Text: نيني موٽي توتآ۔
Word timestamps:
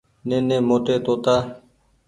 نيني 0.27 0.57
موٽي 0.67 0.95
توتآ۔ 1.05 1.35